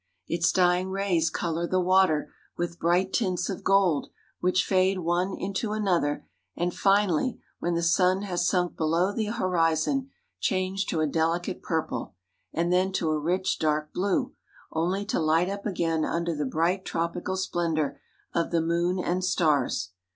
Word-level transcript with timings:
Its 0.27 0.51
dying 0.51 0.89
rays 0.89 1.29
color 1.29 1.67
the 1.67 1.79
water 1.79 2.33
with 2.57 2.79
bright 2.79 3.13
tints 3.13 3.51
of 3.51 3.63
gold, 3.63 4.09
which 4.39 4.63
fade, 4.63 4.97
one 4.97 5.35
into 5.37 5.73
another, 5.73 6.25
and 6.55 6.73
finally, 6.73 7.39
when 7.59 7.75
the 7.75 7.83
sun 7.83 8.23
has 8.23 8.47
sunk 8.47 8.75
below 8.75 9.13
the 9.13 9.25
horizon, 9.25 10.09
change 10.39 10.87
to 10.87 11.01
a 11.01 11.05
delicate 11.07 11.61
purple, 11.61 12.15
and 12.51 12.73
then 12.73 12.91
to 12.91 13.11
a 13.11 13.19
rich, 13.19 13.59
dark 13.59 13.93
blue, 13.93 14.33
only 14.71 15.05
to 15.05 15.19
light 15.19 15.49
up 15.51 15.67
again 15.67 16.03
under 16.03 16.35
the 16.35 16.47
bright 16.47 16.83
tropical 16.83 17.37
splendor 17.37 18.01
of 18.33 18.49
the 18.49 18.59
moon 18.61 18.97
and 18.97 19.23
stars. 19.23 19.91